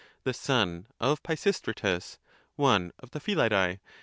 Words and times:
the 0.23 0.33
son 0.33 0.87
of 0.99 1.21
Pisistratus, 1.21 2.17
one 2.57 2.91
of 2.97 3.11
the 3.11 3.19
Philaide 3.19 3.77